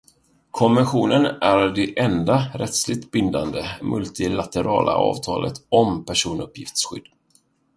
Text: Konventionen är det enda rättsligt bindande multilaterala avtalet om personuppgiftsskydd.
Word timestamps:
Konventionen 0.51 1.25
är 1.25 1.57
det 1.57 1.99
enda 1.99 2.51
rättsligt 2.55 3.11
bindande 3.11 3.63
multilaterala 3.81 4.95
avtalet 4.95 5.53
om 5.69 6.05
personuppgiftsskydd. 6.05 7.07